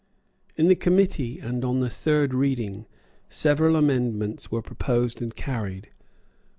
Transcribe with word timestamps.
In 0.55 0.67
the 0.67 0.73
Committee 0.75 1.37
and 1.37 1.63
on 1.63 1.79
the 1.79 1.89
third 1.91 2.33
reading 2.33 2.87
several 3.29 3.75
amendments 3.75 4.49
were 4.49 4.63
proposed 4.63 5.21
and 5.21 5.35
carried. 5.35 5.89